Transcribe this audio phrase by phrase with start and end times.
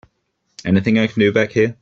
[0.65, 1.77] Anything I can do back here?